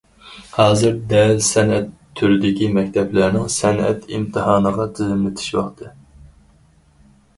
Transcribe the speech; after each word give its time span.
ھازىر 0.53 0.95
دەل 1.11 1.33
سەنئەت 1.47 1.91
تۈرىدىكى 2.21 2.69
مەكتەپلەرنىڭ 2.77 3.53
سەنئەت 3.59 4.09
ئىمتىھانىغا 4.15 4.89
تىزىملىتىش 5.01 5.51
ۋاقتى. 5.61 5.93